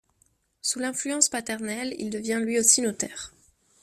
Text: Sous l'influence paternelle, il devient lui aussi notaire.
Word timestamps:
Sous 0.63 0.79
l'influence 0.79 1.29
paternelle, 1.29 1.93
il 1.99 2.09
devient 2.09 2.39
lui 2.41 2.57
aussi 2.59 2.81
notaire. 2.81 3.31